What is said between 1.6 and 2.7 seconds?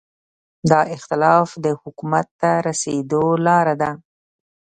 د حکومت ته